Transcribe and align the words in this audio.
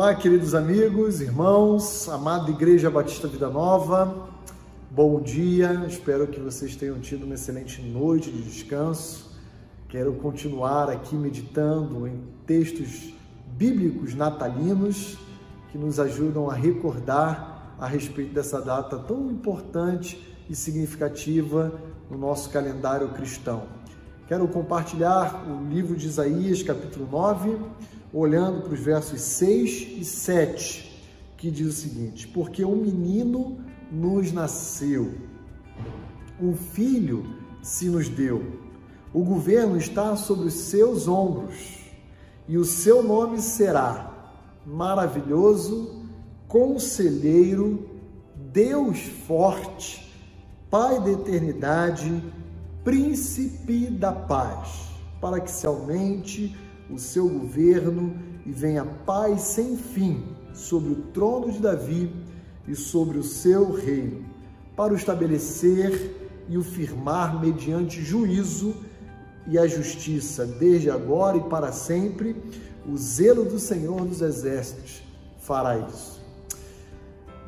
Olá, 0.00 0.14
queridos 0.14 0.54
amigos, 0.54 1.20
irmãos, 1.20 2.08
amada 2.08 2.50
Igreja 2.50 2.88
Batista 2.88 3.28
Vida 3.28 3.50
Nova, 3.50 4.30
bom 4.90 5.20
dia, 5.20 5.84
espero 5.86 6.26
que 6.26 6.40
vocês 6.40 6.74
tenham 6.74 6.98
tido 6.98 7.24
uma 7.24 7.34
excelente 7.34 7.82
noite 7.82 8.30
de 8.30 8.40
descanso. 8.40 9.30
Quero 9.90 10.14
continuar 10.14 10.88
aqui 10.88 11.14
meditando 11.14 12.06
em 12.06 12.18
textos 12.46 13.12
bíblicos 13.58 14.14
natalinos 14.14 15.18
que 15.70 15.76
nos 15.76 16.00
ajudam 16.00 16.48
a 16.48 16.54
recordar 16.54 17.76
a 17.78 17.86
respeito 17.86 18.32
dessa 18.32 18.58
data 18.58 18.96
tão 18.96 19.30
importante 19.30 20.34
e 20.48 20.56
significativa 20.56 21.78
no 22.10 22.16
nosso 22.16 22.48
calendário 22.48 23.10
cristão. 23.10 23.64
Quero 24.26 24.48
compartilhar 24.48 25.44
o 25.46 25.68
livro 25.68 25.94
de 25.94 26.06
Isaías, 26.06 26.62
capítulo 26.62 27.06
9, 27.12 27.58
olhando 28.12 28.62
para 28.62 28.74
os 28.74 28.80
versos 28.80 29.20
6 29.20 29.98
e 30.00 30.04
7, 30.04 31.02
que 31.36 31.50
diz 31.50 31.66
o 31.66 31.72
seguinte: 31.72 32.28
Porque 32.28 32.64
um 32.64 32.76
menino 32.76 33.58
nos 33.90 34.32
nasceu, 34.32 35.14
um 36.40 36.54
filho 36.54 37.24
se 37.62 37.86
nos 37.86 38.08
deu, 38.08 38.60
o 39.12 39.22
governo 39.24 39.76
está 39.76 40.16
sobre 40.16 40.48
os 40.48 40.54
seus 40.54 41.08
ombros, 41.08 41.78
e 42.48 42.56
o 42.56 42.64
seu 42.64 43.02
nome 43.02 43.40
será 43.40 44.08
Maravilhoso, 44.66 46.04
Conselheiro, 46.46 47.88
Deus 48.52 49.00
Forte, 49.26 50.10
Pai 50.70 51.00
da 51.00 51.10
Eternidade 51.10 52.22
príncipe 52.84 53.90
da 53.90 54.12
paz, 54.12 54.90
para 55.20 55.40
que 55.40 55.50
se 55.50 55.66
aumente 55.66 56.56
o 56.92 56.98
seu 56.98 57.28
governo 57.28 58.14
e 58.44 58.50
venha 58.50 58.84
paz 58.84 59.40
sem 59.42 59.76
fim 59.76 60.22
sobre 60.52 60.92
o 60.92 60.96
trono 61.12 61.50
de 61.50 61.60
Davi 61.60 62.12
e 62.66 62.74
sobre 62.74 63.18
o 63.18 63.22
seu 63.22 63.72
reino, 63.72 64.24
para 64.76 64.92
o 64.92 64.96
estabelecer 64.96 66.30
e 66.48 66.58
o 66.58 66.62
firmar 66.62 67.40
mediante 67.40 68.02
juízo 68.02 68.74
e 69.46 69.58
a 69.58 69.66
justiça, 69.66 70.44
desde 70.44 70.90
agora 70.90 71.36
e 71.36 71.42
para 71.42 71.72
sempre. 71.72 72.36
O 72.86 72.96
zelo 72.96 73.44
do 73.44 73.58
Senhor 73.58 74.04
dos 74.04 74.20
Exércitos 74.20 75.02
fará 75.38 75.78
isso. 75.78 76.20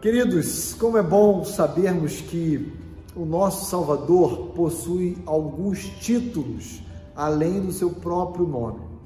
Queridos, 0.00 0.74
como 0.74 0.96
é 0.96 1.02
bom 1.02 1.44
sabermos 1.44 2.20
que 2.20 2.72
o 3.14 3.24
nosso 3.24 3.68
Salvador 3.68 4.50
possui 4.54 5.18
alguns 5.26 5.84
títulos 6.00 6.80
além 7.16 7.60
do 7.60 7.72
seu 7.72 7.90
próprio 7.90 8.46
nome. 8.46 8.97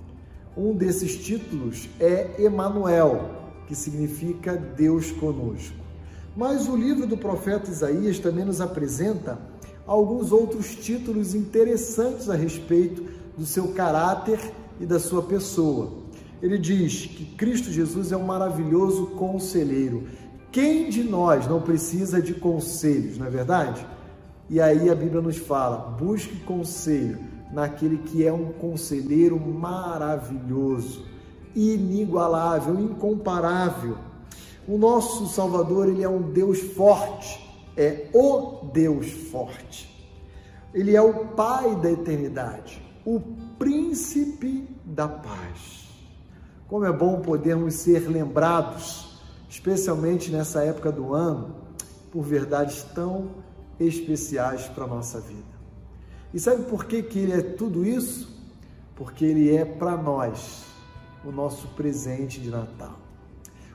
Um 0.57 0.75
desses 0.75 1.17
títulos 1.17 1.89
é 1.99 2.31
Emanuel, 2.39 3.31
que 3.67 3.75
significa 3.75 4.55
Deus 4.55 5.11
conosco. 5.11 5.75
Mas 6.37 6.69
o 6.69 6.77
livro 6.77 7.07
do 7.07 7.17
profeta 7.17 7.71
Isaías 7.71 8.19
também 8.19 8.45
nos 8.45 8.61
apresenta 8.61 9.39
alguns 9.87 10.31
outros 10.31 10.75
títulos 10.75 11.35
interessantes 11.35 12.29
a 12.29 12.35
respeito 12.35 13.03
do 13.37 13.47
seu 13.47 13.69
caráter 13.69 14.39
e 14.79 14.85
da 14.85 14.99
sua 14.99 15.23
pessoa. 15.23 16.03
Ele 16.43 16.59
diz 16.59 17.07
que 17.07 17.25
Cristo 17.25 17.71
Jesus 17.71 18.13
é 18.13 18.17
um 18.17 18.25
maravilhoso 18.25 19.07
conselheiro. 19.07 20.07
Quem 20.51 20.91
de 20.91 21.03
nós 21.03 21.47
não 21.47 21.63
precisa 21.63 22.21
de 22.21 22.35
conselhos, 22.35 23.17
não 23.17 23.27
é 23.27 23.31
verdade? 23.31 23.87
E 24.51 24.61
aí 24.61 24.91
a 24.91 24.95
Bíblia 24.95 25.23
nos 25.23 25.39
fala: 25.39 25.97
busque 25.99 26.37
conselho 26.41 27.19
naquele 27.53 27.99
que 27.99 28.27
é 28.27 28.33
um 28.33 28.51
conselheiro 28.53 29.39
maravilhoso, 29.39 31.05
inigualável, 31.55 32.81
incomparável. 32.81 33.99
O 34.67 34.79
nosso 34.79 35.27
Salvador, 35.27 35.89
ele 35.89 36.03
é 36.03 36.09
um 36.09 36.33
Deus 36.33 36.61
forte, 36.61 37.39
é 37.77 38.09
o 38.15 38.65
Deus 38.73 39.11
forte. 39.11 39.93
Ele 40.73 40.97
é 40.97 41.03
o 41.03 41.27
Pai 41.27 41.77
da 41.77 41.91
eternidade, 41.91 42.83
o 43.05 43.21
príncipe 43.59 44.67
da 44.85 45.07
paz. 45.07 45.83
Como 46.67 46.87
é 46.87 46.93
bom 46.93 47.21
podermos 47.21 47.75
ser 47.75 48.09
lembrados, 48.09 49.21
especialmente 49.47 50.31
nessa 50.31 50.65
época 50.65 50.91
do 50.91 51.13
ano, 51.13 51.55
por 52.11 52.23
verdades 52.23 52.83
tão 52.95 53.31
especiais 53.79 54.69
para 54.69 54.85
a 54.85 54.87
nossa 54.87 55.21
vida. 55.21 55.62
E 56.33 56.41
sabe 56.41 56.65
por 56.65 56.85
que, 56.87 57.03
que 57.03 57.19
ele 57.19 57.33
é 57.33 57.43
tudo 57.43 57.85
isso? 57.85 58.35
Porque 58.97 59.25
ele 59.25 59.55
é 59.55 59.65
para 59.65 59.97
nós 59.97 60.65
o 61.25 61.31
nosso 61.31 61.69
presente 61.69 62.41
de 62.41 62.51
Natal. 62.51 62.97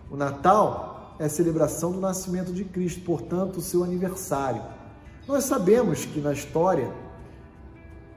O 0.10 0.16
Natal 0.16 1.16
é 1.20 1.26
a 1.26 1.30
celebração 1.30 1.92
do 1.92 2.00
nascimento 2.00 2.52
de 2.52 2.64
Cristo, 2.64 3.02
portanto, 3.02 3.58
o 3.58 3.62
seu 3.62 3.84
aniversário. 3.84 4.62
Nós 5.28 5.44
sabemos 5.44 6.06
que 6.06 6.20
na 6.20 6.34
história, 6.34 6.92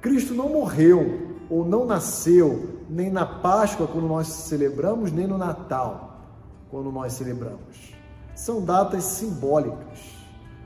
Cristo 0.00 0.34
não 0.34 0.48
morreu 0.48 1.38
ou 1.50 1.64
não 1.64 1.84
nasceu 1.84 2.80
nem 2.88 3.10
na 3.10 3.26
Páscoa, 3.26 3.86
quando 3.86 4.06
nós 4.06 4.28
celebramos, 4.28 5.12
nem 5.12 5.26
no 5.26 5.36
Natal, 5.36 6.28
quando 6.70 6.90
nós 6.90 7.12
celebramos. 7.12 7.94
São 8.34 8.64
datas 8.64 9.04
simbólicas 9.04 10.19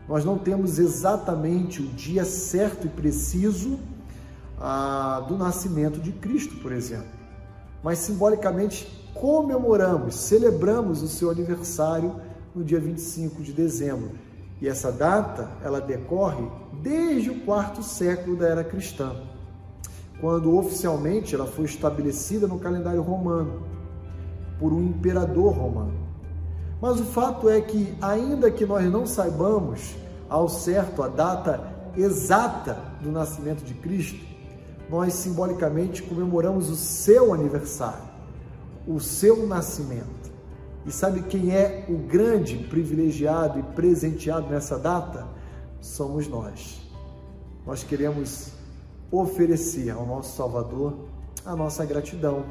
nós 0.09 0.25
não 0.25 0.39
temos 0.39 0.79
exatamente 0.79 1.81
o 1.81 1.87
dia 1.87 2.25
certo 2.25 2.87
e 2.87 2.91
preciso 2.91 3.79
ah, 4.61 5.25
do 5.27 5.37
nascimento 5.37 6.01
de 6.01 6.13
Cristo, 6.13 6.57
por 6.57 6.73
exemplo, 6.73 7.09
mas 7.83 7.99
simbolicamente 7.99 8.87
comemoramos, 9.15 10.15
celebramos 10.15 11.03
o 11.03 11.09
seu 11.09 11.31
aniversário 11.31 12.21
no 12.55 12.63
dia 12.63 12.81
25 12.81 13.43
de 13.43 13.53
dezembro. 13.53 14.13
E 14.61 14.69
essa 14.69 14.91
data, 14.91 15.51
ela 15.63 15.81
decorre 15.81 16.49
desde 16.83 17.31
o 17.31 17.41
quarto 17.41 17.83
século 17.83 18.37
da 18.37 18.49
era 18.49 18.65
cristã, 18.65 19.15
quando 20.21 20.57
oficialmente 20.57 21.35
ela 21.35 21.47
foi 21.47 21.65
estabelecida 21.65 22.47
no 22.47 22.59
calendário 22.59 23.03
romano 23.03 23.63
por 24.59 24.73
um 24.73 24.83
imperador 24.83 25.53
romano. 25.53 26.14
Mas 26.81 27.01
o 27.01 27.05
fato 27.05 27.49
é 27.49 27.61
que, 27.61 27.95
ainda 28.01 28.51
que 28.51 28.67
nós 28.67 28.85
não 28.91 29.07
saibamos 29.07 29.95
ao 30.29 30.49
certo 30.49 31.03
a 31.03 31.09
data 31.09 31.73
exata 31.97 32.79
do 33.01 33.11
nascimento 33.11 33.65
de 33.65 33.75
Cristo, 33.75 34.19
nós 34.89 35.15
simbolicamente 35.15 36.03
comemoramos 36.03 36.69
o 36.69 36.77
seu 36.77 37.33
aniversário, 37.33 38.05
o 38.87 39.01
seu 39.01 39.47
nascimento. 39.47 40.33
E 40.87 40.93
sabe 40.93 41.23
quem 41.23 41.55
é 41.55 41.87
o 41.89 41.97
grande 41.97 42.59
privilegiado 42.59 43.59
e 43.59 43.63
presenteado 43.63 44.49
nessa 44.49 44.79
data? 44.79 45.27
Somos 45.81 46.29
nós. 46.29 46.83
Nós 47.67 47.83
queremos 47.83 48.53
oferecer 49.11 49.91
ao 49.91 50.05
nosso 50.07 50.37
Salvador 50.37 50.95
a 51.47 51.57
nossa 51.57 51.85
gratidão 51.85 52.45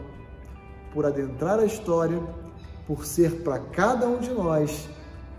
por 0.93 1.05
adentrar 1.05 1.59
a 1.59 1.65
história 1.65 2.19
por 2.87 3.05
ser 3.05 3.41
para 3.41 3.59
cada 3.59 4.07
um 4.07 4.19
de 4.19 4.31
nós 4.31 4.89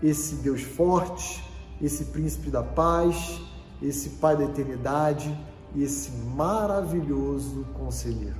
esse 0.01 0.35
Deus 0.35 0.61
forte, 0.61 1.43
esse 1.81 2.05
príncipe 2.05 2.49
da 2.49 2.63
paz, 2.63 3.41
esse 3.81 4.09
Pai 4.11 4.35
da 4.35 4.45
eternidade 4.45 5.35
e 5.73 5.83
esse 5.83 6.11
maravilhoso 6.35 7.65
conselheiro. 7.73 8.37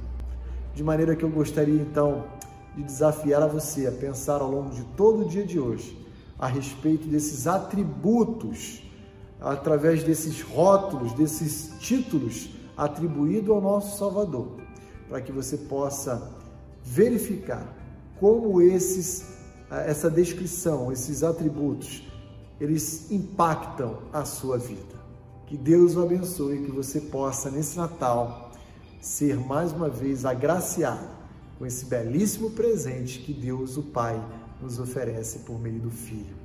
De 0.74 0.84
maneira 0.84 1.16
que 1.16 1.24
eu 1.24 1.30
gostaria 1.30 1.82
então 1.82 2.26
de 2.76 2.84
desafiar 2.84 3.42
a 3.44 3.48
você 3.48 3.88
a 3.88 3.92
pensar 3.92 4.42
ao 4.42 4.52
longo 4.52 4.72
de 4.72 4.84
todo 4.98 5.26
o 5.26 5.30
dia 5.30 5.46
de 5.46 5.60
hoje 5.60 6.06
a 6.38 6.48
respeito 6.48 7.08
desses 7.08 7.48
atributos, 7.48 8.84
através 9.40 10.04
desses 10.04 10.42
rótulos, 10.42 11.14
desses 11.14 11.72
títulos 11.80 12.50
atribuídos 12.76 13.50
ao 13.50 13.62
nosso 13.62 13.98
Salvador, 13.98 14.58
para 15.08 15.22
que 15.22 15.32
você 15.32 15.58
possa 15.58 16.30
verificar 16.84 17.85
como 18.20 18.62
esses, 18.62 19.26
eh, 19.72 19.90
essa 19.90 20.10
descrição, 20.10 20.92
esses 20.92 21.24
atributos, 21.24 22.04
eles 22.60 23.12
impactam 23.12 24.00
a 24.14 24.24
sua 24.26 24.58
vida. 24.58 24.96
Que 25.46 25.58
Deus 25.58 25.96
o 25.96 26.02
abençoe 26.02 26.64
que 26.64 26.72
você 26.72 27.02
possa, 27.02 27.52
nesse 27.52 27.78
Natal, 27.78 28.52
ser 29.00 29.38
mais 29.38 29.72
uma 29.72 29.90
vez 29.90 30.26
agraciado 30.26 31.08
com 31.60 31.66
esse 31.66 31.86
belíssimo 31.86 32.52
presente 32.52 33.20
que 33.20 33.34
Deus, 33.34 33.78
o 33.78 33.84
Pai, 33.84 34.20
nos 34.62 34.80
oferece 34.80 35.40
por 35.40 35.60
meio 35.60 35.80
do 35.80 35.92
Filho. 35.92 36.45